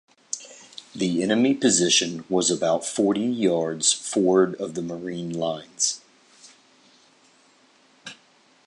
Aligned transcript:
The 0.95 1.21
enemy 1.21 1.53
position 1.53 2.23
was 2.27 2.49
about 2.49 2.83
forty 2.83 3.19
yards 3.21 3.93
forward 3.93 4.55
of 4.55 4.73
the 4.73 4.81
Marine 4.81 5.31
lines. 5.31 6.01